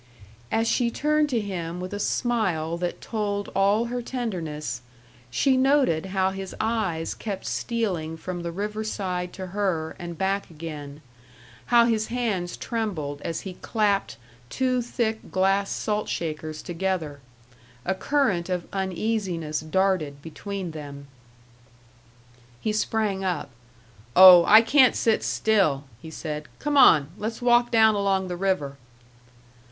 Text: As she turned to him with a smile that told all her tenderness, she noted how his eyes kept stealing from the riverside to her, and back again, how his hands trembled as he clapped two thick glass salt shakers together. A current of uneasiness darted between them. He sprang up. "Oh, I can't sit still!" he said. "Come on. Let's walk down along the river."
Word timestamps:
As 0.51 0.67
she 0.67 0.89
turned 0.89 1.29
to 1.29 1.39
him 1.39 1.79
with 1.79 1.93
a 1.93 1.99
smile 1.99 2.75
that 2.79 3.01
told 3.01 3.49
all 3.49 3.85
her 3.85 4.01
tenderness, 4.01 4.81
she 5.29 5.55
noted 5.55 6.07
how 6.07 6.31
his 6.31 6.55
eyes 6.59 7.13
kept 7.13 7.45
stealing 7.45 8.17
from 8.17 8.41
the 8.41 8.51
riverside 8.51 9.31
to 9.33 9.45
her, 9.53 9.95
and 9.99 10.17
back 10.17 10.49
again, 10.49 11.03
how 11.67 11.85
his 11.85 12.07
hands 12.07 12.57
trembled 12.57 13.21
as 13.21 13.41
he 13.41 13.53
clapped 13.61 14.17
two 14.49 14.81
thick 14.81 15.29
glass 15.29 15.69
salt 15.69 16.09
shakers 16.09 16.63
together. 16.63 17.19
A 17.85 17.93
current 17.93 18.49
of 18.49 18.65
uneasiness 18.73 19.59
darted 19.59 20.19
between 20.23 20.71
them. 20.71 21.05
He 22.59 22.73
sprang 22.73 23.23
up. 23.23 23.51
"Oh, 24.15 24.45
I 24.47 24.63
can't 24.63 24.95
sit 24.95 25.21
still!" 25.21 25.83
he 26.01 26.09
said. 26.09 26.47
"Come 26.57 26.75
on. 26.75 27.09
Let's 27.19 27.39
walk 27.39 27.69
down 27.69 27.93
along 27.93 28.29
the 28.29 28.35
river." 28.35 28.77